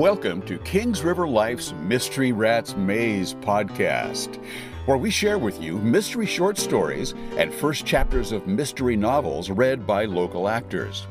Welcome 0.00 0.40
to 0.46 0.56
Kings 0.60 1.04
River 1.04 1.28
Life's 1.28 1.74
Mystery 1.82 2.32
Rats 2.32 2.74
Maze 2.74 3.34
podcast, 3.34 4.42
where 4.86 4.96
we 4.96 5.10
share 5.10 5.36
with 5.36 5.60
you 5.60 5.76
mystery 5.76 6.24
short 6.24 6.56
stories 6.56 7.12
and 7.36 7.52
first 7.52 7.84
chapters 7.84 8.32
of 8.32 8.46
mystery 8.46 8.96
novels 8.96 9.50
read 9.50 9.86
by 9.86 10.06
local 10.06 10.48
actors. 10.48 11.06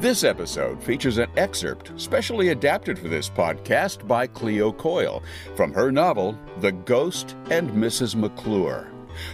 This 0.00 0.24
episode 0.24 0.82
features 0.82 1.18
an 1.18 1.28
excerpt 1.36 1.92
specially 2.00 2.48
adapted 2.48 2.98
for 2.98 3.08
this 3.08 3.28
podcast 3.28 4.08
by 4.08 4.26
Cleo 4.26 4.72
Coyle 4.72 5.22
from 5.54 5.74
her 5.74 5.92
novel, 5.92 6.38
The 6.60 6.72
Ghost 6.72 7.36
and 7.50 7.68
Mrs. 7.72 8.14
McClure. 8.14 8.90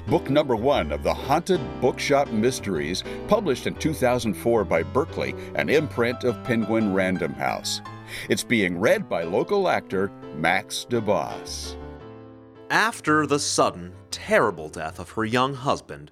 Book 0.09 0.29
number 0.30 0.57
one 0.57 0.91
of 0.91 1.04
the 1.04 1.14
Haunted 1.14 1.61
Bookshop 1.80 2.32
Mysteries, 2.32 3.04
published 3.29 3.68
in 3.68 3.77
2004 3.77 4.64
by 4.64 4.82
Berkley, 4.82 5.37
an 5.55 5.69
imprint 5.69 6.25
of 6.25 6.43
Penguin 6.43 6.93
Random 6.93 7.33
House. 7.34 7.80
It's 8.28 8.45
being 8.45 8.78
read 8.78 9.09
by 9.09 9.23
local 9.24 9.69
actor 9.69 10.10
Max 10.37 10.87
DeBoss. 10.88 11.77
After 12.70 13.27
the 13.27 13.38
sudden, 13.38 13.92
terrible 14.10 14.68
death 14.68 14.98
of 14.98 15.10
her 15.10 15.24
young 15.24 15.55
husband, 15.55 16.10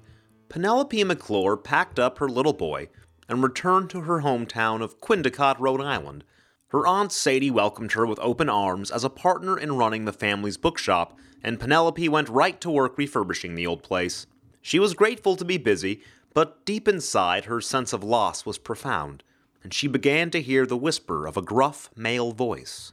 Penelope 0.49 1.05
McClure 1.05 1.57
packed 1.57 1.99
up 1.99 2.19
her 2.19 2.29
little 2.29 2.53
boy 2.53 2.89
and 3.29 3.43
returned 3.43 3.91
to 3.91 4.03
her 4.03 4.23
hometown 4.23 4.83
of 4.83 5.01
Quindicott, 5.01 5.61
Rhode 5.61 5.81
Island. 5.81 6.25
Her 6.69 6.87
aunt 6.87 7.13
Sadie 7.13 7.51
welcomed 7.51 7.93
her 7.93 8.07
with 8.07 8.19
open 8.21 8.49
arms 8.49 8.91
as 8.91 9.05
a 9.05 9.11
partner 9.11 9.59
in 9.59 9.77
running 9.77 10.05
the 10.05 10.13
family's 10.13 10.57
bookshop, 10.57 11.17
and 11.43 11.61
Penelope 11.61 12.09
went 12.09 12.29
right 12.29 12.61
to 12.61 12.71
work 12.71 12.99
refurbishing 12.99 13.55
the 13.55 13.67
old 13.67 13.83
place. 13.83 14.27
She 14.61 14.79
was 14.79 14.95
grateful 14.95 15.37
to 15.37 15.45
be 15.45 15.59
busy, 15.59 16.03
but 16.35 16.65
deep 16.65 16.89
inside 16.89 17.45
her 17.45 17.61
sense 17.61 17.93
of 17.93 18.03
loss 18.05 18.45
was 18.45 18.59
profound, 18.59 19.23
and 19.63 19.75
she 19.75 19.89
began 19.89 20.31
to 20.31 20.43
hear 20.43 20.67
the 20.67 20.77
whisper 20.77 21.27
of 21.27 21.37
a 21.37 21.43
gruff 21.43 21.91
male 21.97 22.33
voice. 22.33 22.93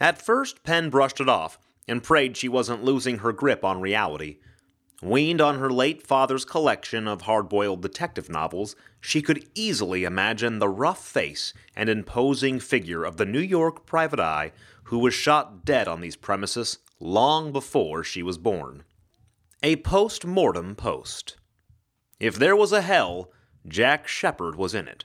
At 0.00 0.20
first, 0.20 0.62
Pen 0.64 0.90
brushed 0.90 1.20
it 1.20 1.28
off 1.28 1.58
and 1.88 2.02
prayed 2.02 2.36
she 2.36 2.48
wasn't 2.48 2.84
losing 2.84 3.18
her 3.18 3.32
grip 3.32 3.64
on 3.64 3.80
reality. 3.80 4.38
Weaned 5.02 5.40
on 5.40 5.58
her 5.58 5.70
late 5.70 6.06
father's 6.06 6.44
collection 6.44 7.08
of 7.08 7.22
hard 7.22 7.48
boiled 7.48 7.82
detective 7.82 8.28
novels, 8.28 8.76
she 9.00 9.20
could 9.20 9.44
easily 9.54 10.04
imagine 10.04 10.58
the 10.58 10.68
rough 10.68 11.04
face 11.04 11.52
and 11.74 11.88
imposing 11.88 12.60
figure 12.60 13.04
of 13.04 13.16
the 13.16 13.26
New 13.26 13.40
York 13.40 13.84
private 13.84 14.20
eye 14.20 14.52
who 14.84 14.98
was 14.98 15.12
shot 15.12 15.64
dead 15.64 15.88
on 15.88 16.00
these 16.00 16.16
premises 16.16 16.78
long 17.00 17.50
before 17.50 18.04
she 18.04 18.22
was 18.22 18.38
born. 18.38 18.84
A 19.62 19.76
post 19.76 20.24
mortem 20.24 20.76
post. 20.76 21.36
If 22.20 22.36
there 22.36 22.54
was 22.54 22.72
a 22.72 22.82
hell, 22.82 23.32
Jack 23.66 24.06
Shepard 24.06 24.54
was 24.54 24.74
in 24.74 24.86
it. 24.86 25.04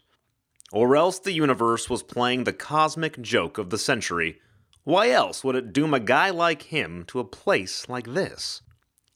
Or 0.72 0.96
else 0.96 1.20
the 1.20 1.32
universe 1.32 1.90
was 1.90 2.04
playing 2.04 2.44
the 2.44 2.54
cosmic 2.54 3.22
joke 3.22 3.58
of 3.58 3.70
the 3.70 3.78
century. 3.78 4.40
Why 4.84 5.10
else 5.10 5.44
would 5.44 5.56
it 5.56 5.74
doom 5.74 5.94
a 5.94 6.00
guy 6.00 6.30
like 6.30 6.64
him 6.64 7.04
to 7.08 7.20
a 7.20 7.26
place 7.26 7.88
like 7.88 8.14
this? 8.14 8.62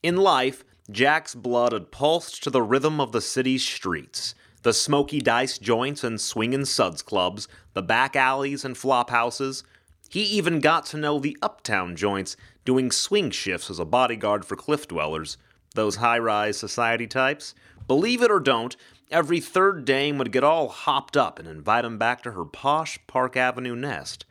In 0.02 0.18
life, 0.18 0.64
Jack's 0.90 1.36
blood 1.36 1.74
had 1.74 1.92
pulsed 1.92 2.44
to 2.44 2.50
the 2.50 2.62
rhythm 2.62 3.00
of 3.00 3.12
the 3.12 3.22
city's 3.22 3.64
streets, 3.64 4.34
the 4.64 4.74
smoky 4.74 5.20
dice 5.20 5.58
joints 5.58 6.04
and 6.04 6.20
swingin' 6.20 6.66
suds 6.66 7.02
clubs, 7.02 7.48
the 7.74 7.82
back 7.82 8.16
alleys 8.16 8.64
and 8.64 8.78
flop 8.78 9.10
houses. 9.10 9.64
He 10.10 10.24
even 10.24 10.60
got 10.60 10.86
to 10.88 10.98
know 10.98 11.20
the 11.20 11.38
uptown 11.42 11.96
joints, 11.96 12.36
doing 12.66 12.92
swing 12.92 13.32
shifts 13.32 13.70
as 13.70 13.80
a 13.80 13.86
bodyguard 13.86 14.46
for 14.46 14.56
cliff 14.56 14.88
dwellers, 14.88 15.38
those 15.74 15.96
high 15.96 16.20
rise 16.20 16.58
society 16.58 17.08
types. 17.08 17.56
Believe 17.92 18.22
it 18.22 18.32
or 18.32 18.40
don't, 18.40 18.78
every 19.10 19.42
third 19.42 19.84
dame 19.84 20.18
would 20.18 20.32
get 20.32 20.46
all 20.46 20.70
hopped 20.70 21.18
up 21.18 21.38
and 21.38 21.46
invite 21.46 21.84
him 21.84 21.98
back 21.98 22.24
to 22.24 22.32
her 22.32 22.46
posh 22.46 22.98
Park 23.06 23.36
Avenue 23.36 23.76
nest. 23.76 24.26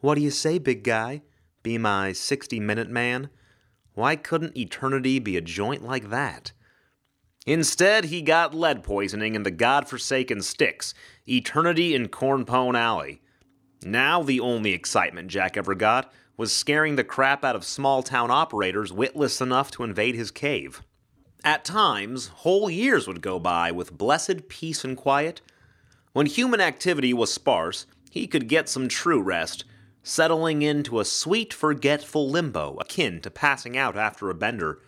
What 0.00 0.16
do 0.16 0.20
you 0.20 0.32
say, 0.32 0.58
big 0.58 0.82
guy? 0.82 1.22
Be 1.62 1.78
my 1.78 2.10
60 2.10 2.58
minute 2.58 2.90
man? 2.90 3.30
Why 3.92 4.16
couldn't 4.16 4.56
eternity 4.56 5.20
be 5.20 5.36
a 5.36 5.40
joint 5.40 5.84
like 5.84 6.10
that? 6.10 6.50
Instead, 7.46 8.06
he 8.06 8.20
got 8.20 8.52
lead 8.52 8.82
poisoning 8.82 9.36
in 9.36 9.44
the 9.44 9.52
god-forsaken 9.52 10.42
sticks, 10.42 10.92
eternity 11.28 11.94
in 11.94 12.08
Cornpone 12.08 12.76
Alley. 12.76 13.22
Now 13.84 14.24
the 14.24 14.40
only 14.40 14.72
excitement 14.72 15.28
Jack 15.28 15.56
ever 15.56 15.76
got 15.76 16.12
was 16.36 16.52
scaring 16.52 16.96
the 16.96 17.04
crap 17.04 17.44
out 17.44 17.54
of 17.54 17.62
small 17.64 18.02
town 18.02 18.32
operators 18.32 18.92
witless 18.92 19.40
enough 19.40 19.70
to 19.70 19.84
invade 19.84 20.16
his 20.16 20.32
cave. 20.32 20.82
At 21.44 21.62
times, 21.62 22.28
whole 22.28 22.70
years 22.70 23.06
would 23.06 23.20
go 23.20 23.38
by 23.38 23.70
with 23.70 23.98
blessed 23.98 24.48
peace 24.48 24.82
and 24.82 24.96
quiet. 24.96 25.42
When 26.14 26.24
human 26.24 26.58
activity 26.58 27.12
was 27.12 27.34
sparse, 27.34 27.84
he 28.10 28.26
could 28.26 28.48
get 28.48 28.66
some 28.66 28.88
true 28.88 29.20
rest, 29.20 29.66
settling 30.02 30.62
into 30.62 31.00
a 31.00 31.04
sweet, 31.04 31.52
forgetful 31.52 32.30
limbo 32.30 32.78
akin 32.80 33.20
to 33.20 33.30
passing 33.30 33.76
out 33.76 33.94
after 33.94 34.30
a 34.30 34.34
bender. 34.34 34.80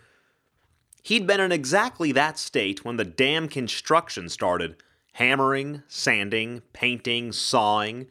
He'd 1.03 1.27
been 1.27 1.39
in 1.39 1.51
exactly 1.51 2.11
that 2.13 2.39
state 2.39 2.83
when 2.83 2.97
the 2.97 3.05
damn 3.05 3.47
construction 3.49 4.27
started 4.27 4.81
hammering, 5.13 5.83
sanding, 5.87 6.63
painting, 6.73 7.31
sawing. 7.33 8.07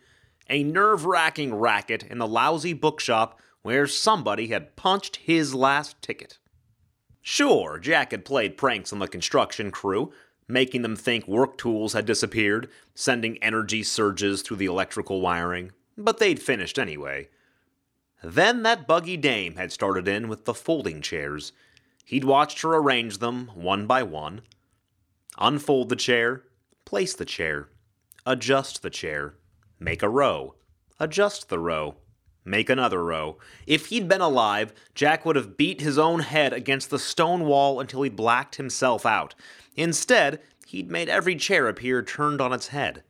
A 0.48 0.62
nerve 0.62 1.04
wracking 1.04 1.52
racket 1.52 2.04
in 2.04 2.18
the 2.18 2.28
lousy 2.28 2.74
bookshop 2.74 3.40
where 3.62 3.88
somebody 3.88 4.48
had 4.48 4.76
punched 4.76 5.16
his 5.16 5.52
last 5.52 6.00
ticket. 6.00 6.38
Sure, 7.28 7.78
Jack 7.78 8.12
had 8.12 8.24
played 8.24 8.56
pranks 8.56 8.92
on 8.92 9.00
the 9.00 9.08
construction 9.08 9.72
crew, 9.72 10.12
making 10.46 10.82
them 10.82 10.94
think 10.94 11.26
work 11.26 11.58
tools 11.58 11.92
had 11.92 12.06
disappeared, 12.06 12.68
sending 12.94 13.36
energy 13.42 13.82
surges 13.82 14.42
through 14.42 14.58
the 14.58 14.66
electrical 14.66 15.20
wiring 15.20 15.72
but 15.96 16.18
they'd 16.18 16.42
finished 16.42 16.78
anyway. 16.78 17.28
Then 18.22 18.62
that 18.62 18.86
buggy 18.86 19.16
dame 19.16 19.56
had 19.56 19.72
started 19.72 20.06
in 20.08 20.28
with 20.28 20.44
the 20.44 20.54
folding 20.54 21.00
chairs. 21.00 21.52
He'd 22.04 22.24
watched 22.24 22.60
her 22.62 22.74
arrange 22.74 23.18
them 23.18 23.48
one 23.54 23.86
by 23.86 24.02
one. 24.02 24.42
Unfold 25.38 25.88
the 25.88 25.96
chair, 25.96 26.44
place 26.84 27.14
the 27.14 27.24
chair, 27.24 27.68
adjust 28.24 28.82
the 28.82 28.90
chair, 28.90 29.34
make 29.78 30.02
a 30.02 30.08
row, 30.08 30.54
adjust 30.98 31.48
the 31.48 31.58
row, 31.58 31.96
make 32.46 32.70
another 32.70 33.04
row. 33.04 33.36
If 33.66 33.86
he'd 33.86 34.08
been 34.08 34.20
alive, 34.20 34.72
Jack 34.94 35.26
would 35.26 35.36
have 35.36 35.56
beat 35.56 35.80
his 35.80 35.98
own 35.98 36.20
head 36.20 36.52
against 36.52 36.90
the 36.90 36.98
stone 36.98 37.44
wall 37.44 37.80
until 37.80 38.02
he'd 38.02 38.16
blacked 38.16 38.56
himself 38.56 39.04
out. 39.04 39.34
Instead, 39.74 40.40
he'd 40.66 40.90
made 40.90 41.08
every 41.08 41.36
chair 41.36 41.68
appear 41.68 42.02
turned 42.02 42.40
on 42.40 42.52
its 42.52 42.68
head. 42.68 43.02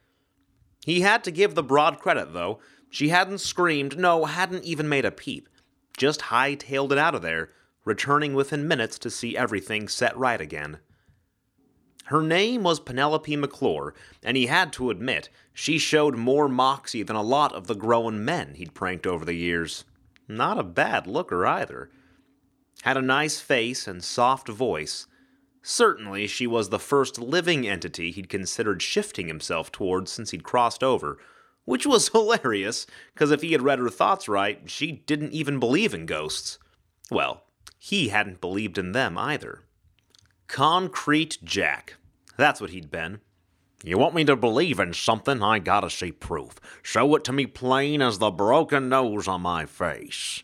He 0.84 1.02
had 1.02 1.22
to 1.24 1.30
give 1.30 1.54
the 1.54 1.62
broad 1.62 1.98
credit, 1.98 2.32
though. 2.32 2.60
She 2.90 3.10
hadn't 3.10 3.38
screamed, 3.38 3.98
no, 3.98 4.24
hadn't 4.24 4.64
even 4.64 4.88
made 4.88 5.04
a 5.04 5.10
peep. 5.10 5.48
Just 5.96 6.22
high-tailed 6.22 6.92
it 6.92 6.98
out 6.98 7.14
of 7.14 7.22
there, 7.22 7.50
returning 7.84 8.34
within 8.34 8.68
minutes 8.68 8.98
to 9.00 9.10
see 9.10 9.36
everything 9.36 9.88
set 9.88 10.16
right 10.16 10.40
again. 10.40 10.78
Her 12.06 12.22
name 12.22 12.62
was 12.62 12.78
Penelope 12.78 13.34
McClure, 13.34 13.92
and 14.22 14.36
he 14.36 14.46
had 14.46 14.72
to 14.74 14.90
admit 14.90 15.28
she 15.52 15.76
showed 15.76 16.16
more 16.16 16.48
moxie 16.48 17.02
than 17.02 17.16
a 17.16 17.22
lot 17.22 17.52
of 17.52 17.66
the 17.66 17.74
grown 17.74 18.24
men 18.24 18.54
he'd 18.54 18.74
pranked 18.74 19.08
over 19.08 19.24
the 19.24 19.34
years. 19.34 19.84
Not 20.28 20.56
a 20.56 20.62
bad 20.62 21.08
looker 21.08 21.44
either. 21.44 21.90
Had 22.82 22.96
a 22.96 23.02
nice 23.02 23.40
face 23.40 23.88
and 23.88 24.04
soft 24.04 24.48
voice. 24.48 25.08
Certainly, 25.62 26.28
she 26.28 26.46
was 26.46 26.68
the 26.68 26.78
first 26.78 27.18
living 27.18 27.66
entity 27.66 28.12
he'd 28.12 28.28
considered 28.28 28.82
shifting 28.82 29.26
himself 29.26 29.72
towards 29.72 30.12
since 30.12 30.30
he'd 30.30 30.44
crossed 30.44 30.84
over, 30.84 31.18
which 31.64 31.86
was 31.86 32.08
hilarious, 32.12 32.86
because 33.14 33.32
if 33.32 33.42
he 33.42 33.50
had 33.50 33.62
read 33.62 33.80
her 33.80 33.90
thoughts 33.90 34.28
right, 34.28 34.70
she 34.70 34.92
didn't 34.92 35.32
even 35.32 35.58
believe 35.58 35.92
in 35.92 36.06
ghosts. 36.06 36.60
Well, 37.10 37.42
he 37.80 38.10
hadn't 38.10 38.40
believed 38.40 38.78
in 38.78 38.92
them 38.92 39.18
either. 39.18 39.65
Concrete 40.48 41.38
Jack. 41.42 41.96
That's 42.36 42.60
what 42.60 42.70
he'd 42.70 42.90
been. 42.90 43.20
You 43.84 43.98
want 43.98 44.14
me 44.14 44.24
to 44.24 44.36
believe 44.36 44.80
in 44.80 44.94
something, 44.94 45.42
I 45.42 45.58
gotta 45.58 45.90
see 45.90 46.12
proof. 46.12 46.54
Show 46.82 47.14
it 47.16 47.24
to 47.24 47.32
me 47.32 47.46
plain 47.46 48.00
as 48.00 48.18
the 48.18 48.30
broken 48.30 48.88
nose 48.88 49.28
on 49.28 49.42
my 49.42 49.66
face. 49.66 50.42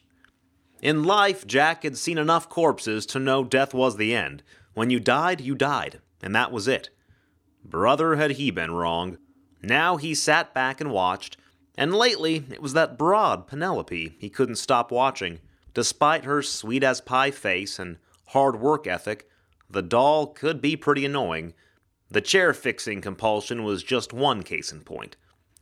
In 0.81 1.05
life, 1.05 1.47
Jack 1.47 1.85
had 1.85 1.97
seen 1.97 2.19
enough 2.19 2.49
corpses 2.49 3.07
to 3.07 3.19
know 3.19 3.45
death 3.45 3.73
was 3.73 3.97
the 3.97 4.15
end. 4.15 4.43
When 4.75 4.91
you 4.91 5.01
died, 5.01 5.41
you 5.41 5.55
died, 5.55 6.01
and 6.23 6.35
that 6.35 6.53
was 6.53 6.67
it. 6.67 6.91
Brother, 7.65 8.17
had 8.17 8.33
he 8.33 8.51
been 8.51 8.73
wrong. 8.73 9.19
Now 9.63 9.97
he 9.97 10.15
sat 10.15 10.53
back 10.53 10.81
and 10.81 10.91
watched, 10.91 11.37
and 11.79 11.95
lately 11.95 12.45
it 12.51 12.61
was 12.61 12.73
that 12.73 12.99
broad 12.99 13.47
Penelope 13.47 14.17
he 14.19 14.29
couldn't 14.29 14.57
stop 14.57 14.91
watching. 14.91 15.39
Despite 15.73 16.25
her 16.25 16.43
sweet 16.43 16.83
as 16.83 17.01
pie 17.01 17.31
face 17.31 17.79
and 17.79 17.99
hard 18.29 18.61
work 18.61 18.87
ethic, 18.87 19.29
the 19.73 19.83
doll 19.83 20.27
could 20.27 20.61
be 20.61 20.77
pretty 20.77 21.05
annoying. 21.05 21.55
The 22.11 22.21
chair 22.21 22.53
fixing 22.53 23.01
compulsion 23.01 23.65
was 23.65 23.83
just 23.83 24.13
one 24.13 24.43
case 24.43 24.71
in 24.71 24.83
point. 24.83 25.17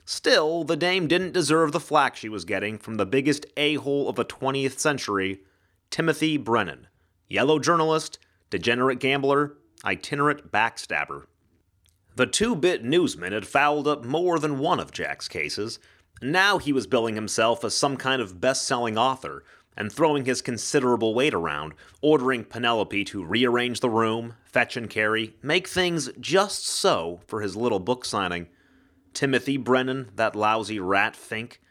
Still, 0.04 0.64
the 0.64 0.76
dame 0.76 1.06
didn't 1.06 1.32
deserve 1.32 1.70
the 1.70 1.78
flack 1.78 2.16
she 2.16 2.28
was 2.28 2.44
getting 2.44 2.76
from 2.76 2.96
the 2.96 3.06
biggest 3.06 3.46
a 3.56 3.74
hole 3.76 4.08
of 4.08 4.16
the 4.16 4.24
20th 4.24 4.78
century, 4.80 5.42
Timothy 5.90 6.36
Brennan. 6.36 6.88
Yellow 7.28 7.60
journalist, 7.60 8.18
degenerate 8.50 8.98
gambler, 8.98 9.56
itinerant 9.84 10.50
backstabber. 10.50 11.26
The 12.16 12.26
two 12.26 12.56
bit 12.56 12.82
newsman 12.82 13.32
had 13.32 13.46
fouled 13.46 13.86
up 13.86 14.04
more 14.04 14.40
than 14.40 14.58
one 14.58 14.80
of 14.80 14.90
Jack's 14.90 15.28
cases. 15.28 15.78
Now 16.20 16.58
he 16.58 16.72
was 16.72 16.88
billing 16.88 17.14
himself 17.14 17.64
as 17.64 17.76
some 17.76 17.96
kind 17.96 18.20
of 18.20 18.40
best 18.40 18.66
selling 18.66 18.98
author 18.98 19.44
and 19.81 19.91
throwing 19.91 20.27
his 20.27 20.43
considerable 20.43 21.15
weight 21.15 21.32
around, 21.32 21.73
ordering 22.03 22.44
Penelope 22.44 23.03
to 23.03 23.25
rearrange 23.25 23.81
the 23.81 23.88
room, 23.88 24.35
fetch 24.44 24.77
and 24.77 24.91
carry, 24.91 25.35
make 25.43 25.67
things 25.67 26.11
just 26.21 26.67
so 26.67 27.21
for 27.27 27.41
his 27.41 27.56
little 27.56 27.79
book 27.81 28.05
signing. 28.05 28.47
Timothy 29.15 29.56
Brennan, 29.56 30.11
that 30.17 30.37
lousy 30.37 30.79
rat 30.79 31.17
Fink. 31.17 31.62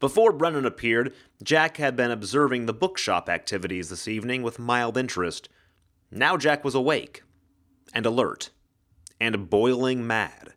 Before 0.00 0.32
Brennan 0.32 0.66
appeared, 0.66 1.14
Jack 1.42 1.78
had 1.78 1.96
been 1.96 2.10
observing 2.10 2.66
the 2.66 2.74
bookshop 2.74 3.30
activities 3.30 3.88
this 3.88 4.06
evening 4.06 4.42
with 4.42 4.58
mild 4.58 4.98
interest. 4.98 5.48
Now 6.10 6.36
Jack 6.36 6.62
was 6.62 6.74
awake, 6.74 7.22
and 7.94 8.04
alert, 8.04 8.50
and 9.18 9.48
boiling 9.48 10.06
mad. 10.06 10.52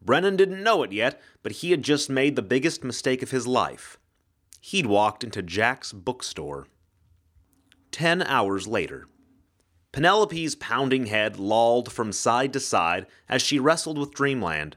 Brennan 0.00 0.36
didn't 0.36 0.62
know 0.62 0.84
it 0.84 0.92
yet, 0.92 1.20
but 1.42 1.50
he 1.50 1.72
had 1.72 1.82
just 1.82 2.08
made 2.08 2.36
the 2.36 2.42
biggest 2.42 2.84
mistake 2.84 3.24
of 3.24 3.32
his 3.32 3.48
life. 3.48 3.98
He'd 4.64 4.86
walked 4.86 5.24
into 5.24 5.42
Jack's 5.42 5.92
bookstore. 5.92 6.68
Ten 7.90 8.22
hours 8.22 8.68
later. 8.68 9.08
Penelope's 9.90 10.54
pounding 10.54 11.06
head 11.06 11.36
lolled 11.36 11.90
from 11.90 12.12
side 12.12 12.52
to 12.52 12.60
side 12.60 13.08
as 13.28 13.42
she 13.42 13.58
wrestled 13.58 13.98
with 13.98 14.14
dreamland. 14.14 14.76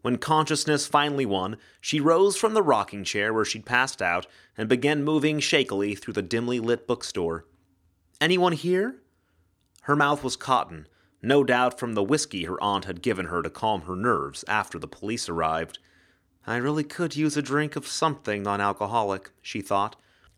When 0.00 0.16
consciousness 0.16 0.86
finally 0.86 1.26
won, 1.26 1.58
she 1.82 2.00
rose 2.00 2.38
from 2.38 2.54
the 2.54 2.62
rocking 2.62 3.04
chair 3.04 3.34
where 3.34 3.44
she'd 3.44 3.66
passed 3.66 4.00
out 4.00 4.26
and 4.56 4.70
began 4.70 5.04
moving 5.04 5.38
shakily 5.38 5.94
through 5.94 6.14
the 6.14 6.22
dimly 6.22 6.58
lit 6.58 6.86
bookstore. 6.86 7.44
Anyone 8.18 8.52
here? 8.52 9.02
Her 9.82 9.94
mouth 9.94 10.24
was 10.24 10.36
cotton, 10.36 10.88
no 11.20 11.44
doubt 11.44 11.78
from 11.78 11.92
the 11.92 12.02
whiskey 12.02 12.44
her 12.44 12.60
aunt 12.62 12.86
had 12.86 13.02
given 13.02 13.26
her 13.26 13.42
to 13.42 13.50
calm 13.50 13.82
her 13.82 13.96
nerves 13.96 14.46
after 14.48 14.78
the 14.78 14.88
police 14.88 15.28
arrived. 15.28 15.78
I 16.46 16.56
really 16.56 16.84
could 16.84 17.16
use 17.16 17.36
a 17.36 17.42
drink 17.42 17.74
of 17.74 17.88
something 17.88 18.42
non 18.42 18.60
alcoholic, 18.60 19.30
she 19.42 19.60
thought. 19.60 19.96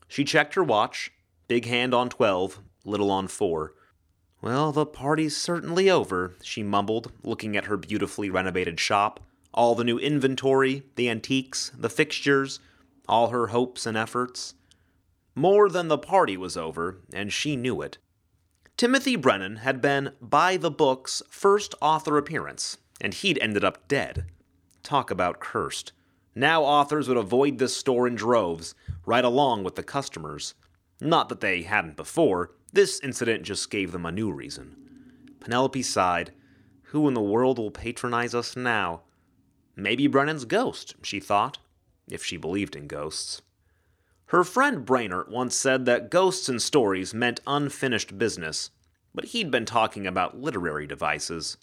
She 0.08 0.24
checked 0.24 0.54
her 0.54 0.64
watch. 0.64 1.12
Big 1.48 1.66
hand 1.66 1.92
on 1.92 2.08
twelve, 2.08 2.60
little 2.84 3.10
on 3.10 3.28
four. 3.28 3.74
Well, 4.40 4.72
the 4.72 4.86
party's 4.86 5.36
certainly 5.36 5.90
over, 5.90 6.34
she 6.42 6.62
mumbled, 6.62 7.12
looking 7.22 7.56
at 7.56 7.66
her 7.66 7.76
beautifully 7.76 8.30
renovated 8.30 8.80
shop. 8.80 9.20
All 9.52 9.74
the 9.74 9.84
new 9.84 9.98
inventory, 9.98 10.84
the 10.94 11.10
antiques, 11.10 11.72
the 11.76 11.90
fixtures, 11.90 12.60
all 13.08 13.28
her 13.28 13.48
hopes 13.48 13.84
and 13.84 13.96
efforts. 13.96 14.54
More 15.34 15.68
than 15.68 15.88
the 15.88 15.98
party 15.98 16.36
was 16.36 16.56
over, 16.56 17.00
and 17.12 17.32
she 17.32 17.56
knew 17.56 17.82
it. 17.82 17.98
Timothy 18.76 19.16
Brennan 19.16 19.56
had 19.56 19.82
been 19.82 20.12
by 20.22 20.56
the 20.56 20.70
book's 20.70 21.22
first 21.28 21.74
author 21.82 22.16
appearance, 22.16 22.78
and 23.00 23.12
he'd 23.12 23.38
ended 23.40 23.64
up 23.64 23.88
dead. 23.88 24.26
Talk 24.82 25.10
about 25.10 25.40
cursed. 25.40 25.92
Now 26.34 26.62
authors 26.62 27.08
would 27.08 27.16
avoid 27.16 27.58
this 27.58 27.76
store 27.76 28.06
in 28.06 28.14
droves, 28.14 28.74
right 29.06 29.24
along 29.24 29.64
with 29.64 29.74
the 29.76 29.82
customers. 29.82 30.54
Not 31.00 31.28
that 31.28 31.40
they 31.40 31.62
hadn't 31.62 31.96
before, 31.96 32.52
this 32.72 33.00
incident 33.00 33.44
just 33.44 33.70
gave 33.70 33.92
them 33.92 34.06
a 34.06 34.12
new 34.12 34.30
reason. 34.30 34.76
Penelope 35.40 35.82
sighed. 35.82 36.32
Who 36.84 37.08
in 37.08 37.14
the 37.14 37.20
world 37.20 37.58
will 37.58 37.70
patronize 37.70 38.34
us 38.34 38.56
now? 38.56 39.02
Maybe 39.76 40.06
Brennan's 40.06 40.44
ghost, 40.44 40.96
she 41.02 41.20
thought, 41.20 41.58
if 42.08 42.24
she 42.24 42.36
believed 42.36 42.74
in 42.74 42.86
ghosts. 42.86 43.42
Her 44.26 44.44
friend 44.44 44.84
Brainert 44.84 45.30
once 45.30 45.54
said 45.54 45.86
that 45.86 46.10
ghosts 46.10 46.48
and 46.48 46.60
stories 46.60 47.14
meant 47.14 47.40
unfinished 47.46 48.18
business, 48.18 48.70
but 49.14 49.26
he'd 49.26 49.50
been 49.50 49.64
talking 49.64 50.06
about 50.06 50.38
literary 50.38 50.86
devices. 50.86 51.56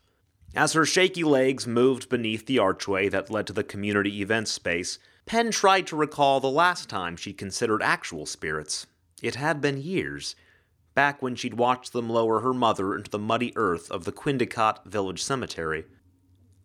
As 0.56 0.74
her 0.74 0.86
shaky 0.86 1.24
legs 1.24 1.68
moved 1.68 2.10
beneath 2.10 2.46
the 2.46 2.60
archway 2.60 3.10
that 3.10 3.30
led 3.30 3.46
to 3.48 3.54
the 3.54 3.64
community 3.64 4.22
event 4.22 4.48
space, 4.48 5.00
Pen 5.26 5.52
tried 5.52 5.86
to 5.88 5.96
recall 5.96 6.40
the 6.40 6.50
last 6.50 6.90
time 6.90 7.18
she'd 7.18 7.38
considered 7.38 7.84
actual 7.84 8.26
spirits. 8.26 8.88
It 9.22 9.36
had 9.36 9.60
been 9.60 9.82
years, 9.82 10.36
back 10.94 11.22
when 11.22 11.36
she'd 11.36 11.56
watched 11.56 11.92
them 11.92 12.10
lower 12.10 12.40
her 12.40 12.54
mother 12.54 12.96
into 12.96 13.12
the 13.12 13.20
muddy 13.20 13.52
earth 13.56 13.92
of 13.92 14.06
the 14.06 14.12
Quindicott 14.14 14.86
Village 14.86 15.22
Cemetery. 15.22 15.86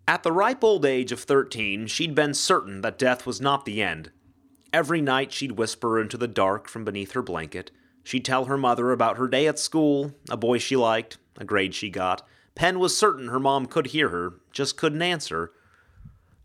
At 0.07 0.23
the 0.23 0.33
ripe 0.33 0.63
old 0.63 0.85
age 0.85 1.11
of 1.11 1.21
thirteen, 1.21 1.87
she'd 1.87 2.15
been 2.15 2.35
certain 2.35 2.83
that 2.83 2.99
death 2.99 3.27
was 3.27 3.41
not 3.41 3.65
the 3.65 3.83
end, 3.83 4.11
Every 4.73 5.01
night 5.01 5.33
she'd 5.33 5.53
whisper 5.53 6.01
into 6.01 6.17
the 6.17 6.29
dark 6.29 6.69
from 6.69 6.85
beneath 6.85 7.13
her 7.13 7.23
blanket. 7.23 7.73
She'd 8.05 8.25
tell 8.25 8.45
her 8.45 8.57
mother 8.57 8.93
about 8.93 9.17
her 9.17 9.27
day 9.27 9.49
at 9.49 9.59
school, 9.59 10.15
a 10.29 10.37
boy 10.37 10.59
she 10.59 10.77
liked, 10.77 11.19
a 11.37 11.45
grade 11.45 11.75
she 11.75 11.91
got. 11.91 12.27
Pen 12.55 12.79
was 12.79 12.97
certain 12.97 13.29
her 13.29 13.41
mom 13.41 13.67
could 13.67 13.89
hear 13.89 14.09
her, 14.11 14.35
just 14.53 14.77
couldn't 14.77 15.03
answer. 15.03 15.53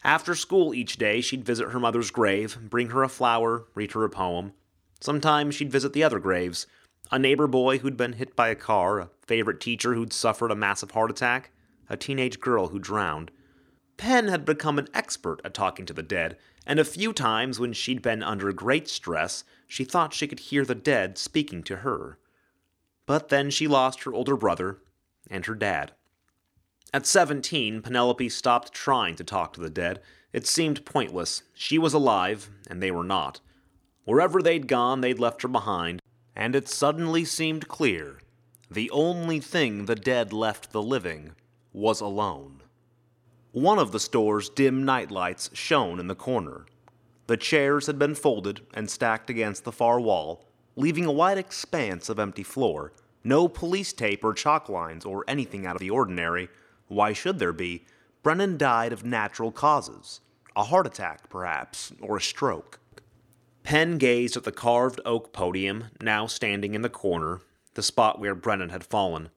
After 0.04 0.36
school 0.36 0.74
each 0.74 0.98
day, 0.98 1.20
she'd 1.20 1.46
visit 1.46 1.70
her 1.70 1.80
mother's 1.80 2.12
grave, 2.12 2.58
bring 2.70 2.90
her 2.90 3.04
a 3.04 3.10
flower, 3.10 3.66
read 3.74 3.94
her 3.94 4.04
a 4.04 4.10
poem. 4.10 4.54
Sometimes 5.00 5.56
she'd 5.56 5.72
visit 5.72 5.94
the 5.94 6.04
other 6.04 6.20
graves 6.20 6.68
a 7.12 7.20
neighbor 7.20 7.48
boy 7.48 7.78
who'd 7.78 7.98
been 7.98 8.14
hit 8.14 8.36
by 8.36 8.48
a 8.48 8.56
car, 8.56 9.00
a 9.00 9.10
favorite 9.28 9.60
teacher 9.62 9.94
who'd 9.94 10.12
suffered 10.12 10.52
a 10.52 10.56
massive 10.56 10.92
heart 10.92 11.12
attack, 11.12 11.52
a 11.88 11.96
teenage 11.96 12.40
girl 12.40 12.70
who 12.70 12.80
drowned. 12.80 13.30
Pen 13.98 14.28
had 14.28 14.44
become 14.44 14.80
an 14.80 14.88
expert 14.94 15.40
at 15.46 15.54
talking 15.54 15.86
to 15.86 15.94
the 15.94 16.04
dead, 16.04 16.38
and 16.66 16.80
a 16.80 16.86
few 16.86 17.14
times 17.14 17.60
when 17.60 17.74
she'd 17.74 18.02
been 18.02 18.24
under 18.24 18.52
great 18.52 18.90
stress, 18.90 19.44
she 19.68 19.84
thought 19.84 20.14
she 20.14 20.28
could 20.28 20.40
hear 20.40 20.66
the 20.66 20.76
dead 20.76 21.18
speaking 21.18 21.62
to 21.64 21.78
her. 21.78 22.18
But 23.06 23.30
then 23.30 23.50
she 23.52 23.68
lost 23.68 24.04
her 24.04 24.14
older 24.14 24.36
brother 24.36 24.80
and 25.30 25.46
her 25.46 25.56
dad. 25.56 25.92
At 26.94 27.06
17, 27.06 27.82
Penelope 27.82 28.30
stopped 28.30 28.74
trying 28.74 29.16
to 29.16 29.24
talk 29.24 29.54
to 29.54 29.62
the 29.62 29.70
dead. 29.70 30.02
It 30.32 30.48
seemed 30.48 30.86
pointless. 30.86 31.44
She 31.54 31.78
was 31.78 31.94
alive, 31.94 32.50
and 32.70 32.82
they 32.82 32.92
were 32.92 33.04
not. 33.04 33.42
Wherever 34.06 34.42
they'd 34.42 34.68
gone, 34.68 35.02
they'd 35.02 35.20
left 35.20 35.42
her 35.42 35.48
behind, 35.48 36.02
and 36.36 36.56
it 36.56 36.70
suddenly 36.70 37.26
seemed 37.26 37.68
clear 37.68 38.20
the 38.70 38.90
only 38.92 39.40
thing 39.40 39.86
the 39.86 39.96
dead 39.96 40.34
left 40.34 40.72
the 40.72 40.82
living 40.82 41.32
was 41.72 42.02
alone. 42.02 42.62
One 43.52 43.80
of 43.80 43.92
the 43.92 44.00
store's 44.00 44.50
dim 44.50 44.84
nightlights 44.84 45.52
shone 45.54 46.00
in 46.00 46.08
the 46.08 46.16
corner. 46.16 46.66
The 47.28 47.38
chairs 47.38 47.88
had 47.88 47.98
been 47.98 48.16
folded 48.16 48.62
and 48.74 48.90
stacked 48.90 49.30
against 49.30 49.64
the 49.64 49.72
far 49.72 50.00
wall, 50.00 50.46
leaving 50.76 51.06
a 51.06 51.12
wide 51.12 51.38
expanse 51.38 52.10
of 52.10 52.20
empty 52.20 52.44
floor. 52.44 52.92
No 53.26 53.48
police 53.48 53.92
tape 53.92 54.24
or 54.24 54.36
chalk 54.36 54.70
lines 54.70 55.04
or 55.04 55.26
anything 55.28 55.66
out 55.66 55.76
of 55.76 55.80
the 55.80 55.90
ordinary. 55.90 56.48
Why 56.88 57.12
should 57.12 57.40
there 57.40 57.52
be? 57.52 57.84
Brennan 58.22 58.56
died 58.56 58.94
of 58.94 59.04
natural 59.04 59.52
causes. 59.52 60.22
A 60.56 60.66
heart 60.66 60.86
attack, 60.86 61.28
perhaps, 61.28 61.92
or 62.00 62.18
a 62.18 62.22
stroke. 62.22 62.80
Pen 63.64 63.98
gazed 63.98 64.38
at 64.38 64.44
the 64.44 64.52
carved 64.52 65.02
oak 65.06 65.34
podium, 65.34 65.86
now 66.00 66.28
standing 66.28 66.76
in 66.76 66.84
the 66.84 66.90
corner, 66.90 67.42
the 67.74 67.82
spot 67.82 68.20
where 68.20 68.36
Brennan 68.36 68.70
had 68.70 68.84
fallen. 68.84 69.30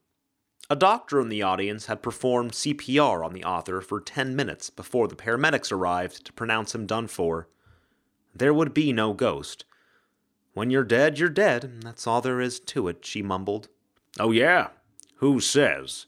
A 0.68 0.76
doctor 0.76 1.18
in 1.18 1.30
the 1.30 1.40
audience 1.40 1.86
had 1.86 2.02
performed 2.02 2.52
CPR 2.52 3.24
on 3.24 3.32
the 3.32 3.44
author 3.44 3.80
for 3.80 4.02
10 4.02 4.36
minutes 4.36 4.68
before 4.68 5.08
the 5.08 5.16
paramedics 5.16 5.72
arrived 5.72 6.26
to 6.26 6.32
pronounce 6.34 6.74
him 6.74 6.84
done 6.84 7.06
for. 7.06 7.48
There 8.34 8.52
would 8.52 8.74
be 8.74 8.92
no 8.92 9.14
ghost. 9.14 9.64
When 10.52 10.68
you're 10.68 10.84
dead, 10.84 11.18
you're 11.18 11.30
dead. 11.30 11.80
That's 11.80 12.06
all 12.06 12.20
there 12.20 12.42
is 12.42 12.60
to 12.60 12.88
it, 12.88 13.06
she 13.06 13.22
mumbled. 13.22 13.70
Oh, 14.18 14.30
yeah? 14.30 14.68
Who 15.16 15.40
says? 15.40 16.06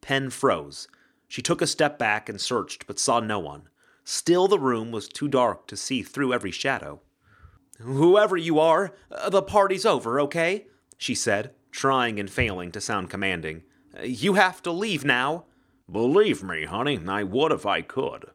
Pen 0.00 0.30
froze. 0.30 0.88
She 1.28 1.42
took 1.42 1.62
a 1.62 1.66
step 1.66 1.98
back 1.98 2.28
and 2.28 2.40
searched, 2.40 2.86
but 2.86 2.98
saw 2.98 3.20
no 3.20 3.38
one. 3.38 3.68
Still, 4.04 4.48
the 4.48 4.58
room 4.58 4.92
was 4.92 5.08
too 5.08 5.28
dark 5.28 5.66
to 5.68 5.76
see 5.76 6.02
through 6.02 6.32
every 6.32 6.50
shadow. 6.50 7.00
Whoever 7.80 8.36
you 8.36 8.60
are, 8.60 8.94
uh, 9.10 9.30
the 9.30 9.42
party's 9.42 9.86
over, 9.86 10.20
okay? 10.20 10.66
she 10.96 11.14
said, 11.14 11.52
trying 11.70 12.20
and 12.20 12.30
failing 12.30 12.70
to 12.72 12.80
sound 12.80 13.10
commanding. 13.10 13.62
You 14.02 14.34
have 14.34 14.62
to 14.62 14.70
leave 14.70 15.04
now. 15.04 15.44
Believe 15.90 16.42
me, 16.42 16.64
honey, 16.64 17.00
I 17.06 17.24
would 17.24 17.52
if 17.52 17.66
I 17.66 17.82
could. 17.82 18.26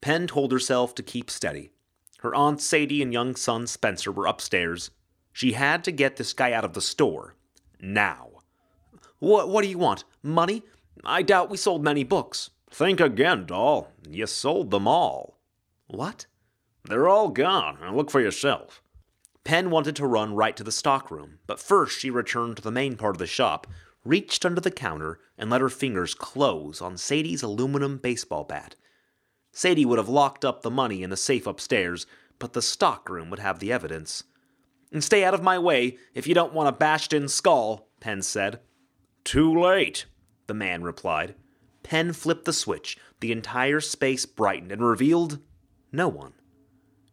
Pen 0.00 0.26
told 0.26 0.52
herself 0.52 0.94
to 0.96 1.02
keep 1.02 1.30
steady. 1.30 1.70
Her 2.18 2.34
Aunt 2.34 2.60
Sadie 2.60 3.02
and 3.02 3.12
young 3.12 3.34
son 3.34 3.66
Spencer 3.66 4.12
were 4.12 4.26
upstairs. 4.26 4.90
She 5.32 5.52
had 5.52 5.82
to 5.84 5.92
get 5.92 6.16
this 6.16 6.32
guy 6.32 6.52
out 6.52 6.64
of 6.64 6.74
the 6.74 6.80
store. 6.80 7.34
Now. 7.80 8.31
What, 9.22 9.50
what 9.50 9.62
do 9.62 9.68
you 9.68 9.78
want? 9.78 10.02
Money? 10.20 10.64
I 11.04 11.22
doubt 11.22 11.48
we 11.48 11.56
sold 11.56 11.84
many 11.84 12.02
books. 12.02 12.50
Think 12.72 12.98
again, 12.98 13.46
doll. 13.46 13.92
You 14.10 14.26
sold 14.26 14.72
them 14.72 14.88
all. 14.88 15.38
What? 15.86 16.26
They're 16.82 17.08
all 17.08 17.28
gone. 17.28 17.78
Look 17.94 18.10
for 18.10 18.20
yourself. 18.20 18.82
Pen 19.44 19.70
wanted 19.70 19.94
to 19.94 20.08
run 20.08 20.34
right 20.34 20.56
to 20.56 20.64
the 20.64 20.72
stockroom, 20.72 21.38
but 21.46 21.60
first 21.60 22.00
she 22.00 22.10
returned 22.10 22.56
to 22.56 22.62
the 22.64 22.72
main 22.72 22.96
part 22.96 23.14
of 23.14 23.20
the 23.20 23.28
shop, 23.28 23.68
reached 24.04 24.44
under 24.44 24.60
the 24.60 24.72
counter 24.72 25.20
and 25.38 25.48
let 25.48 25.60
her 25.60 25.68
fingers 25.68 26.14
close 26.14 26.82
on 26.82 26.96
Sadie's 26.96 27.44
aluminum 27.44 27.98
baseball 27.98 28.42
bat. 28.42 28.74
Sadie 29.52 29.86
would 29.86 29.98
have 29.98 30.08
locked 30.08 30.44
up 30.44 30.62
the 30.62 30.70
money 30.70 31.04
in 31.04 31.10
the 31.10 31.16
safe 31.16 31.46
upstairs, 31.46 32.06
but 32.40 32.54
the 32.54 32.62
stockroom 32.62 33.30
would 33.30 33.38
have 33.38 33.60
the 33.60 33.70
evidence. 33.70 34.24
And 34.90 35.04
stay 35.04 35.22
out 35.22 35.32
of 35.32 35.44
my 35.44 35.60
way 35.60 35.96
if 36.12 36.26
you 36.26 36.34
don't 36.34 36.52
want 36.52 36.70
a 36.70 36.72
bashed 36.72 37.12
in 37.12 37.28
skull, 37.28 37.86
Pen 38.00 38.20
said. 38.20 38.58
Too 39.24 39.58
late, 39.60 40.06
the 40.46 40.54
man 40.54 40.82
replied. 40.82 41.34
Pen 41.82 42.12
flipped 42.12 42.44
the 42.44 42.52
switch. 42.52 42.96
The 43.20 43.32
entire 43.32 43.80
space 43.80 44.26
brightened 44.26 44.72
and 44.72 44.82
revealed 44.82 45.38
no 45.90 46.08
one. 46.08 46.32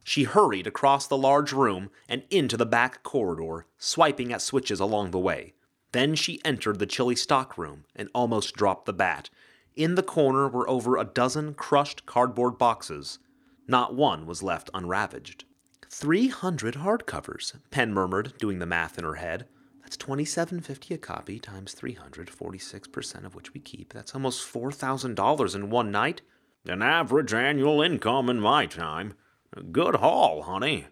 She 0.03 0.23
hurried 0.23 0.65
across 0.65 1.05
the 1.05 1.17
large 1.17 1.51
room 1.51 1.91
and 2.07 2.23
into 2.29 2.57
the 2.57 2.65
back 2.65 3.03
corridor, 3.03 3.67
swiping 3.77 4.33
at 4.33 4.41
switches 4.41 4.79
along 4.79 5.11
the 5.11 5.19
way. 5.19 5.53
Then 5.91 6.15
she 6.15 6.43
entered 6.43 6.79
the 6.79 6.85
chilly 6.85 7.15
stockroom 7.15 7.85
and 7.95 8.09
almost 8.13 8.55
dropped 8.55 8.85
the 8.85 8.93
bat. 8.93 9.29
In 9.75 9.95
the 9.95 10.03
corner 10.03 10.47
were 10.47 10.69
over 10.69 10.97
a 10.97 11.03
dozen 11.03 11.53
crushed 11.53 12.05
cardboard 12.05 12.57
boxes. 12.57 13.19
Not 13.67 13.93
one 13.93 14.25
was 14.25 14.41
left 14.41 14.69
unravaged. 14.73 15.45
Three 15.89 16.27
hundred 16.27 16.75
hardcovers, 16.75 17.53
Pen 17.71 17.93
murmured, 17.93 18.33
doing 18.37 18.59
the 18.59 18.65
math 18.65 18.97
in 18.97 19.03
her 19.03 19.15
head. 19.15 19.47
That's 19.89 19.98
twenty-seven 19.98 20.62
fifty 20.62 20.93
a 20.93 21.00
copy 21.00 21.39
times 21.39 21.74
three 21.74 21.93
hundred, 21.93 22.29
forty-six 22.29 22.88
percent 22.88 23.25
of 23.25 23.34
which 23.34 23.55
we 23.55 23.60
keep. 23.60 23.91
That's 23.91 24.13
almost 24.13 24.46
four 24.46 24.72
thousand 24.72 25.15
dollars 25.15 25.55
in 25.55 25.72
one 25.72 25.89
night. 25.89 26.22
An 26.67 26.84
average 26.84 27.34
annual 27.34 27.81
income 27.81 28.29
in 28.29 28.39
my 28.39 28.67
time. 28.67 29.15
A 29.51 29.63
good 29.63 29.96
haul, 29.96 30.43
honey. 30.43 30.86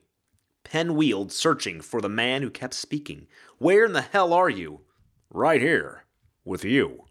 Pen 0.63 0.95
wheeled, 0.95 1.31
searching 1.31 1.79
for 1.79 2.01
the 2.01 2.09
man 2.09 2.41
who 2.41 2.49
kept 2.49 2.73
speaking. 2.73 3.27
Where 3.59 3.85
in 3.85 3.93
the 3.93 4.01
hell 4.01 4.33
are 4.33 4.49
you? 4.49 4.81
Right 5.29 5.61
here. 5.61 6.05
With 6.43 6.65
you. 6.65 7.05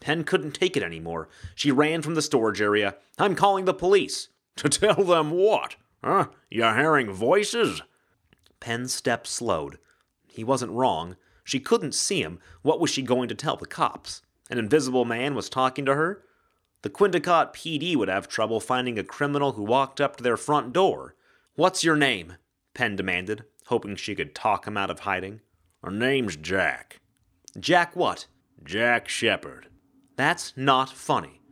Pen 0.00 0.24
couldn't 0.24 0.54
take 0.54 0.76
it 0.76 0.82
anymore. 0.82 1.28
She 1.54 1.70
ran 1.70 2.02
from 2.02 2.16
the 2.16 2.22
storage 2.22 2.60
area. 2.60 2.96
I'm 3.16 3.36
calling 3.36 3.64
the 3.64 3.74
police. 3.74 4.26
To 4.56 4.68
tell 4.68 5.04
them 5.04 5.30
what? 5.30 5.76
Huh? 6.02 6.30
You're 6.50 6.74
hearing 6.74 7.12
voices? 7.12 7.80
Pen's 8.58 8.92
step 8.92 9.24
slowed. 9.24 9.78
He 10.32 10.44
wasn't 10.44 10.72
wrong. 10.72 11.16
She 11.44 11.60
couldn't 11.60 11.94
see 11.94 12.22
him. 12.22 12.38
What 12.62 12.80
was 12.80 12.90
she 12.90 13.02
going 13.02 13.28
to 13.28 13.34
tell 13.34 13.56
the 13.56 13.66
cops? 13.66 14.22
An 14.48 14.58
invisible 14.58 15.04
man 15.04 15.34
was 15.34 15.50
talking 15.50 15.84
to 15.84 15.94
her? 15.94 16.24
The 16.80 16.90
Quindicott 16.90 17.52
PD 17.54 17.94
would 17.96 18.08
have 18.08 18.28
trouble 18.28 18.58
finding 18.58 18.98
a 18.98 19.04
criminal 19.04 19.52
who 19.52 19.62
walked 19.62 20.00
up 20.00 20.16
to 20.16 20.22
their 20.22 20.38
front 20.38 20.72
door. 20.72 21.14
What's 21.54 21.84
your 21.84 21.96
name? 21.96 22.34
Pen 22.74 22.96
demanded, 22.96 23.44
hoping 23.66 23.94
she 23.94 24.14
could 24.14 24.34
talk 24.34 24.66
him 24.66 24.76
out 24.76 24.90
of 24.90 25.00
hiding. 25.00 25.42
Her 25.84 25.90
name's 25.90 26.36
Jack. 26.36 27.00
Jack 27.60 27.94
what? 27.94 28.26
Jack 28.64 29.08
Shepard. 29.08 29.68
That's 30.16 30.54
not 30.56 30.88
funny. 30.88 31.42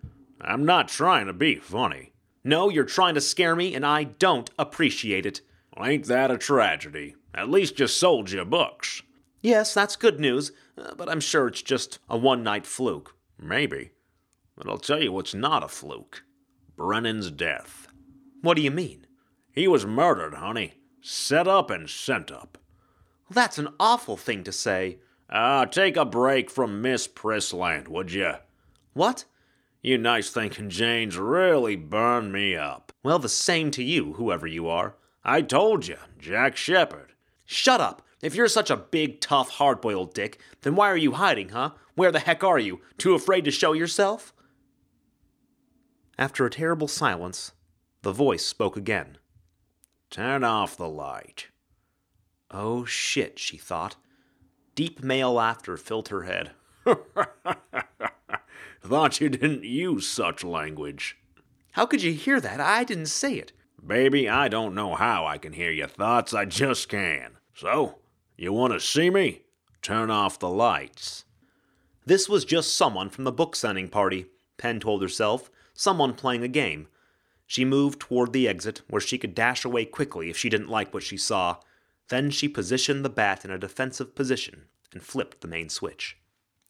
I'm 0.40 0.64
not 0.64 0.88
trying 0.88 1.26
to 1.26 1.34
be 1.34 1.56
funny. 1.56 2.12
No, 2.42 2.70
you're 2.70 2.84
trying 2.84 3.14
to 3.14 3.20
scare 3.20 3.54
me, 3.54 3.75
and 3.75 3.84
I 3.84 4.04
don't 4.04 4.49
appreciate 4.58 5.26
it. 5.26 5.42
Ain't 5.78 6.06
that 6.06 6.30
a 6.30 6.38
tragedy? 6.38 7.14
At 7.34 7.50
least 7.50 7.78
you 7.78 7.87
sold 7.87 8.30
your 8.30 8.44
books. 8.44 9.02
Yes, 9.42 9.72
that's 9.72 9.96
good 9.96 10.20
news, 10.20 10.52
uh, 10.76 10.94
but 10.94 11.08
I'm 11.08 11.20
sure 11.20 11.49
it's 11.49 11.62
just 11.62 11.99
a 12.08 12.16
one 12.16 12.42
night 12.42 12.66
fluke. 12.66 13.14
Maybe. 13.38 13.92
But 14.56 14.68
I'll 14.68 14.78
tell 14.78 15.02
you 15.02 15.12
what's 15.12 15.34
not 15.34 15.64
a 15.64 15.68
fluke 15.68 16.22
Brennan's 16.76 17.30
death. 17.30 17.88
What 18.42 18.56
do 18.56 18.62
you 18.62 18.70
mean? 18.70 19.06
He 19.52 19.68
was 19.68 19.87
murdered, 19.87 20.34
honey. 20.34 20.75
Set 21.02 21.49
up 21.49 21.70
and 21.70 21.88
sent 21.88 22.30
up. 22.30 22.58
That's 23.30 23.58
an 23.58 23.68
awful 23.78 24.16
thing 24.16 24.44
to 24.44 24.52
say. 24.52 24.99
Ah, 25.30 25.60
uh, 25.60 25.66
take 25.66 25.96
a 25.96 26.04
break 26.04 26.50
from 26.50 26.82
Miss 26.82 27.06
Prissland, 27.06 27.88
would 27.88 28.12
you? 28.12 28.34
What? 28.92 29.25
You 29.82 29.96
nice 29.96 30.30
thinking 30.30 30.68
Janes 30.68 31.16
really 31.16 31.76
burned 31.76 32.32
me 32.32 32.56
up. 32.56 32.92
Well, 33.02 33.18
the 33.18 33.28
same 33.28 33.70
to 33.72 33.82
you, 33.82 34.14
whoever 34.14 34.46
you 34.46 34.68
are. 34.68 34.96
I 35.25 35.42
told 35.42 35.87
you, 35.87 35.96
Jack 36.18 36.56
Shepard. 36.56 37.12
Shut 37.52 37.80
up! 37.80 38.07
If 38.23 38.37
you're 38.37 38.47
such 38.47 38.71
a 38.71 38.76
big, 38.76 39.21
tough, 39.21 39.49
hard 39.49 39.80
boiled 39.80 40.14
dick, 40.14 40.40
then 40.61 40.76
why 40.76 40.88
are 40.88 40.97
you 40.97 41.14
hiding, 41.14 41.49
huh? 41.49 41.71
Where 41.97 42.12
the 42.12 42.21
heck 42.21 42.45
are 42.45 42.61
you? 42.61 42.80
Too 42.97 43.12
afraid 43.12 43.45
to 43.45 43.50
show 43.50 43.73
yourself? 43.73 44.33
After 46.16 46.47
a 46.47 46.50
terrible 46.50 46.87
silence, 46.87 47.50
the 48.02 48.12
voice 48.12 48.47
spoke 48.47 48.76
again. 48.76 49.19
Turn 50.11 50.45
off 50.45 50.76
the 50.76 50.88
light. 50.88 51.49
Oh 52.52 52.85
shit, 52.85 53.40
she 53.40 53.57
thought. 53.57 53.97
Deep 54.76 55.02
male 55.02 55.33
laughter 55.33 55.76
filled 55.76 56.11
her 56.11 56.23
head. 56.23 56.52
Thought 58.80 59.21
you 59.21 59.28
didn't 59.28 59.64
use 59.64 60.07
such 60.07 60.45
language. 60.45 61.19
How 61.73 61.85
could 61.85 62.04
you 62.04 62.12
hear 62.12 62.40
that? 62.40 62.61
I 62.61 62.85
didn't 62.85 63.07
say 63.07 63.35
it. 63.35 63.50
Baby, 63.85 64.28
I 64.28 64.47
don't 64.47 64.76
know 64.76 64.95
how 64.95 65.26
I 65.26 65.37
can 65.37 65.52
hear 65.52 65.73
your 65.73 65.88
thoughts, 65.88 66.33
I 66.33 66.45
just 66.45 66.88
can. 66.88 67.38
So, 67.54 67.99
you 68.37 68.52
want 68.52 68.73
to 68.73 68.80
see 68.80 69.11
me? 69.11 69.42
Turn 69.83 70.11
off 70.11 70.38
the 70.38 70.49
lights. 70.49 71.25
This 72.07 72.28
was 72.28 72.45
just 72.45 72.75
someone 72.75 73.11
from 73.11 73.25
the 73.25 73.33
book 73.33 73.54
signing 73.54 73.88
party, 73.88 74.26
Pen 74.57 74.80
told 74.80 75.02
herself. 75.02 75.50
Someone 75.75 76.14
playing 76.14 76.42
a 76.42 76.49
game. 76.49 76.88
She 77.47 77.64
moved 77.64 78.00
toward 78.00 78.33
the 78.33 78.47
exit, 78.47 78.83
where 78.88 79.00
she 79.00 79.19
could 79.19 79.35
dash 79.35 79.64
away 79.64 79.85
quickly 79.85 80.30
if 80.30 80.37
she 80.37 80.49
didn't 80.49 80.69
like 80.69 80.92
what 80.92 81.02
she 81.02 81.16
saw. 81.16 81.57
Then 82.09 82.30
she 82.30 82.49
positioned 82.49 83.04
the 83.04 83.11
bat 83.11 83.45
in 83.45 83.50
a 83.50 83.59
defensive 83.59 84.14
position 84.14 84.64
and 84.92 85.02
flipped 85.02 85.40
the 85.40 85.49
main 85.49 85.69
switch. 85.69 86.16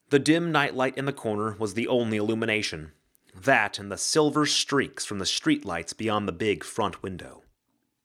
The 0.09 0.19
dim 0.19 0.51
nightlight 0.51 0.97
in 0.97 1.05
the 1.05 1.13
corner 1.13 1.55
was 1.57 1.73
the 1.73 1.87
only 1.87 2.17
illumination. 2.17 2.91
That 3.33 3.79
and 3.79 3.91
the 3.91 3.97
silver 3.97 4.45
streaks 4.45 5.05
from 5.05 5.19
the 5.19 5.25
streetlights 5.25 5.97
beyond 5.97 6.27
the 6.27 6.33
big 6.33 6.63
front 6.63 7.01
window. 7.01 7.43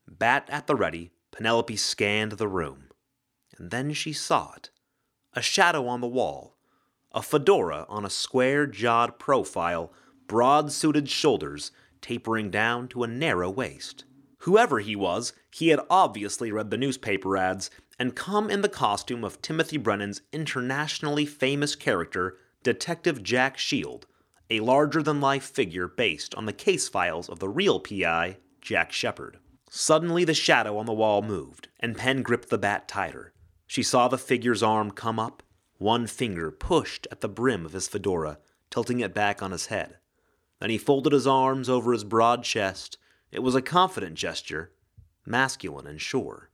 Bat 0.09 0.49
at 0.51 0.67
the 0.67 0.77
ready, 0.77 1.11
Penelope 1.33 1.77
scanned 1.77 2.33
the 2.33 2.49
room. 2.49 2.89
And 3.57 3.71
then 3.71 3.93
she 3.93 4.13
saw 4.13 4.53
it 4.55 4.71
a 5.35 5.43
shadow 5.43 5.87
on 5.87 6.01
the 6.01 6.07
wall, 6.07 6.57
a 7.13 7.21
fedora 7.21 7.85
on 7.89 8.07
a 8.07 8.11
square 8.11 8.67
jawed 8.67 9.19
profile, 9.19 9.93
broad 10.27 10.73
suited 10.73 11.09
shoulders 11.11 11.71
tapering 12.01 12.51
down 12.51 12.89
to 12.89 13.03
a 13.03 13.09
narrow 13.09 13.51
waist. 13.51 14.05
Whoever 14.41 14.81
he 14.81 14.97
was, 14.97 15.33
he 15.51 15.69
had 15.69 15.81
obviously 15.91 16.53
read 16.53 16.71
the 16.71 16.79
newspaper 16.79 17.37
ads 17.37 17.71
and 17.99 18.15
come 18.15 18.51
in 18.51 18.61
the 18.61 18.69
costume 18.69 19.25
of 19.25 19.43
Timothy 19.43 19.77
Brennan's 19.77 20.23
internationally 20.33 21.27
famous 21.27 21.75
character, 21.75 22.39
Detective 22.63 23.23
Jack 23.23 23.59
Shield, 23.59 24.07
a 24.49 24.61
larger 24.61 25.03
than 25.03 25.21
life 25.21 25.45
figure 25.45 25.89
based 25.89 26.35
on 26.35 26.47
the 26.47 26.53
case 26.53 26.89
files 26.89 27.29
of 27.29 27.41
the 27.41 27.49
real 27.49 27.81
PI, 27.81 28.39
Jack 28.61 28.93
Shepard. 28.93 29.39
Suddenly, 29.71 30.25
the 30.25 30.35
shadow 30.35 30.79
on 30.79 30.87
the 30.87 30.93
wall 30.93 31.23
moved, 31.23 31.69
and 31.81 31.97
Pen 31.97 32.23
gripped 32.23 32.51
the 32.51 32.59
bat 32.59 32.89
tighter. 32.89 33.33
She 33.67 33.83
saw 33.83 34.09
the 34.09 34.19
figure's 34.19 34.63
arm 34.63 34.91
come 34.91 35.19
up, 35.19 35.43
one 35.79 36.07
finger 36.07 36.51
pushed 36.51 37.07
at 37.11 37.21
the 37.21 37.29
brim 37.29 37.67
of 37.67 37.73
his 37.73 37.89
fedora, 37.89 38.39
tilting 38.71 39.01
it 39.01 39.13
back 39.13 39.43
on 39.43 39.51
his 39.51 39.67
head. 39.67 39.99
Then 40.61 40.71
he 40.71 40.79
folded 40.79 41.13
his 41.13 41.27
arms 41.27 41.69
over 41.69 41.93
his 41.93 42.05
broad 42.05 42.45
chest. 42.45 42.97
It 43.31 43.41
was 43.41 43.55
a 43.55 43.63
confident 43.63 44.15
gesture, 44.15 44.73
masculine 45.27 45.87
and 45.87 46.01
sure. 46.01 46.51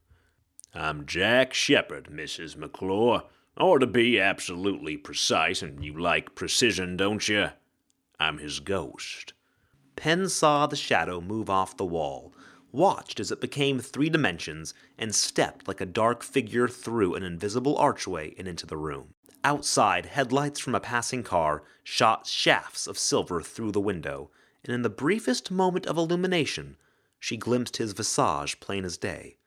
I'm 0.73 1.05
Jack 1.05 1.53
Shepard, 1.53 2.09
Mrs. 2.11 2.57
McClure. 2.57 3.23
Or 3.55 3.77
to 3.77 3.85
be 3.85 4.19
absolutely 4.19 4.97
precise, 4.97 5.61
and 5.61 5.85
you 5.85 5.97
like 5.97 6.33
precision, 6.33 6.97
don't 6.97 7.29
you? 7.29 7.49
I'm 8.19 8.39
his 8.39 8.59
ghost. 8.59 9.33
Pen 9.95 10.27
saw 10.27 10.65
the 10.65 10.75
shadow 10.75 11.21
move 11.21 11.49
off 11.49 11.77
the 11.77 11.85
wall, 11.85 12.32
watched 12.73 13.19
as 13.19 13.31
it 13.31 13.39
became 13.39 13.79
three 13.79 14.09
dimensions, 14.09 14.73
and 14.97 15.15
stepped 15.15 15.67
like 15.67 15.79
a 15.79 15.85
dark 15.85 16.23
figure 16.23 16.67
through 16.67 17.15
an 17.15 17.23
invisible 17.23 17.77
archway 17.77 18.33
and 18.37 18.47
into 18.47 18.65
the 18.65 18.75
room. 18.75 19.13
Outside, 19.45 20.07
headlights 20.07 20.59
from 20.59 20.73
a 20.73 20.79
passing 20.79 21.21
car 21.23 21.63
shot 21.83 22.27
shafts 22.27 22.87
of 22.87 22.97
silver 22.97 23.41
through 23.41 23.71
the 23.71 23.79
window, 23.79 24.31
and 24.65 24.73
in 24.73 24.81
the 24.81 24.89
briefest 24.89 25.51
moment 25.51 25.85
of 25.85 25.97
illumination, 25.97 26.75
she 27.19 27.37
glimpsed 27.37 27.77
his 27.77 27.93
visage 27.93 28.59
plain 28.59 28.83
as 28.83 28.97
day 28.97 29.37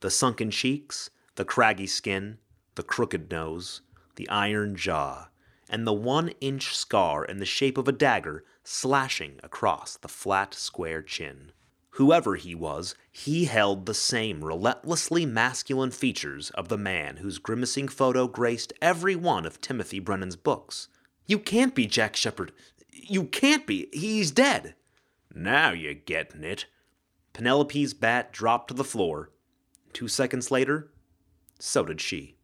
the 0.00 0.10
sunken 0.10 0.50
cheeks, 0.50 1.10
the 1.34 1.44
craggy 1.44 1.86
skin, 1.86 2.38
the 2.74 2.82
crooked 2.82 3.30
nose, 3.30 3.82
the 4.16 4.28
iron 4.30 4.74
jaw, 4.74 5.28
and 5.68 5.86
the 5.86 5.92
one 5.92 6.30
inch 6.40 6.74
scar 6.74 7.24
in 7.24 7.38
the 7.38 7.44
shape 7.44 7.76
of 7.76 7.86
a 7.86 7.92
dagger 7.92 8.42
slashing 8.64 9.38
across 9.42 9.96
the 9.98 10.08
flat, 10.08 10.54
square 10.54 11.02
chin. 11.02 11.52
Whoever 11.92 12.36
he 12.36 12.54
was, 12.54 12.94
he 13.10 13.46
held 13.46 13.86
the 13.86 13.94
same 13.94 14.44
relentlessly 14.44 15.26
masculine 15.26 15.90
features 15.90 16.50
of 16.50 16.68
the 16.68 16.78
man 16.78 17.18
whose 17.18 17.38
grimacing 17.38 17.88
photo 17.88 18.28
graced 18.28 18.72
every 18.80 19.16
one 19.16 19.44
of 19.44 19.60
Timothy 19.60 19.98
Brennan's 19.98 20.36
books. 20.36 20.88
You 21.26 21.38
can't 21.38 21.74
be 21.74 21.86
Jack 21.86 22.16
Shepard. 22.16 22.52
You 22.92 23.24
can't 23.24 23.66
be. 23.66 23.88
He's 23.92 24.30
dead. 24.30 24.74
Now 25.34 25.72
you're 25.72 25.94
getting 25.94 26.44
it. 26.44 26.66
Penelope's 27.32 27.94
bat 27.94 28.32
dropped 28.32 28.68
to 28.68 28.74
the 28.74 28.84
floor, 28.84 29.30
Two 29.92 30.08
seconds 30.08 30.50
later, 30.50 30.90
so 31.58 31.84
did 31.84 32.00
she. 32.00 32.36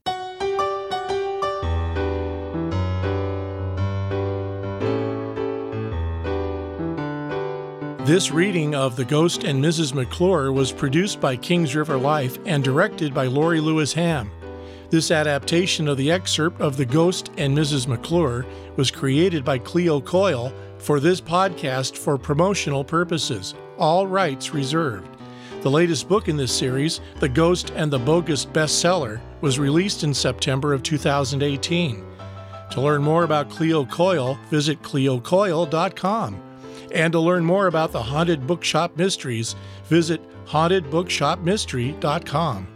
This 8.06 8.30
reading 8.30 8.76
of 8.76 8.94
The 8.94 9.04
Ghost 9.04 9.42
and 9.42 9.60
Mrs. 9.60 9.92
McClure 9.92 10.52
was 10.52 10.70
produced 10.70 11.20
by 11.20 11.34
Kings 11.34 11.74
River 11.74 11.96
Life 11.96 12.38
and 12.46 12.62
directed 12.62 13.12
by 13.12 13.26
Lorie 13.26 13.58
Lewis 13.58 13.92
Ham. 13.94 14.30
This 14.90 15.10
adaptation 15.10 15.88
of 15.88 15.96
the 15.96 16.12
excerpt 16.12 16.60
of 16.60 16.76
The 16.76 16.84
Ghost 16.84 17.32
and 17.36 17.58
Mrs. 17.58 17.88
McClure 17.88 18.46
was 18.76 18.92
created 18.92 19.44
by 19.44 19.58
Cleo 19.58 20.00
Coyle 20.00 20.52
for 20.78 21.00
this 21.00 21.20
podcast 21.20 21.96
for 21.96 22.16
promotional 22.16 22.84
purposes, 22.84 23.56
all 23.76 24.06
rights 24.06 24.54
reserved. 24.54 25.10
The 25.62 25.70
latest 25.72 26.08
book 26.08 26.28
in 26.28 26.36
this 26.36 26.56
series, 26.56 27.00
The 27.18 27.28
Ghost 27.28 27.72
and 27.74 27.92
the 27.92 27.98
Bogus 27.98 28.46
Bestseller, 28.46 29.20
was 29.40 29.58
released 29.58 30.04
in 30.04 30.14
September 30.14 30.72
of 30.72 30.84
2018. 30.84 32.06
To 32.70 32.80
learn 32.80 33.02
more 33.02 33.24
about 33.24 33.50
Cleo 33.50 33.84
Coyle, 33.84 34.38
visit 34.48 34.80
cleocoyle.com. 34.82 36.45
And 36.96 37.12
to 37.12 37.20
learn 37.20 37.44
more 37.44 37.66
about 37.66 37.92
the 37.92 38.02
Haunted 38.02 38.46
Bookshop 38.46 38.96
Mysteries, 38.96 39.54
visit 39.84 40.22
hauntedbookshopmystery.com. 40.46 42.68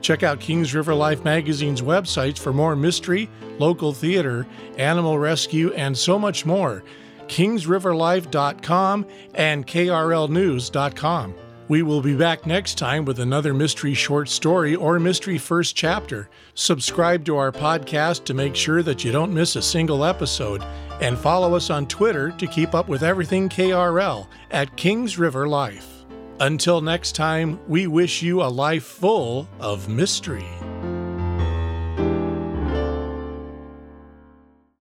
Check 0.00 0.22
out 0.22 0.38
Kings 0.38 0.72
River 0.72 0.94
Life 0.94 1.24
magazine's 1.24 1.82
websites 1.82 2.38
for 2.38 2.52
more 2.52 2.76
mystery, 2.76 3.28
local 3.58 3.92
theater, 3.92 4.46
animal 4.78 5.18
rescue, 5.18 5.72
and 5.72 5.98
so 5.98 6.16
much 6.16 6.46
more. 6.46 6.84
KingsRiverLife.com 7.26 9.06
and 9.34 9.66
KRLNews.com. 9.66 11.34
We 11.70 11.82
will 11.82 12.02
be 12.02 12.16
back 12.16 12.46
next 12.46 12.78
time 12.78 13.04
with 13.04 13.20
another 13.20 13.54
mystery 13.54 13.94
short 13.94 14.28
story 14.28 14.74
or 14.74 14.98
mystery 14.98 15.38
first 15.38 15.76
chapter. 15.76 16.28
Subscribe 16.54 17.24
to 17.26 17.36
our 17.36 17.52
podcast 17.52 18.24
to 18.24 18.34
make 18.34 18.56
sure 18.56 18.82
that 18.82 19.04
you 19.04 19.12
don't 19.12 19.32
miss 19.32 19.54
a 19.54 19.62
single 19.62 20.04
episode, 20.04 20.64
and 21.00 21.16
follow 21.16 21.54
us 21.54 21.70
on 21.70 21.86
Twitter 21.86 22.32
to 22.32 22.48
keep 22.48 22.74
up 22.74 22.88
with 22.88 23.04
everything 23.04 23.48
KRL 23.48 24.26
at 24.50 24.76
Kings 24.76 25.16
River 25.16 25.46
Life. 25.46 26.04
Until 26.40 26.80
next 26.80 27.14
time, 27.14 27.60
we 27.68 27.86
wish 27.86 28.20
you 28.20 28.42
a 28.42 28.50
life 28.50 28.82
full 28.82 29.48
of 29.60 29.88
mystery. 29.88 30.48